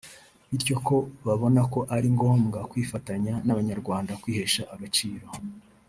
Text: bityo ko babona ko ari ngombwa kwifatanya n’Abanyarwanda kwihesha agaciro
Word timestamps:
bityo 0.49 0.75
ko 0.87 0.95
babona 1.27 1.61
ko 1.73 1.79
ari 1.95 2.07
ngombwa 2.15 2.59
kwifatanya 2.71 3.33
n’Abanyarwanda 3.45 4.11
kwihesha 4.21 4.61
agaciro 4.75 5.27